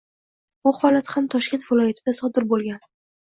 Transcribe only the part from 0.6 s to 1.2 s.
Bu holat